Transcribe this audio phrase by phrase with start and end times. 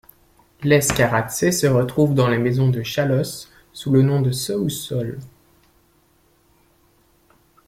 [0.63, 5.19] L'ezkaratze se retrouve dans les maisons de Chalosse sous le nom de sòu 'sol'.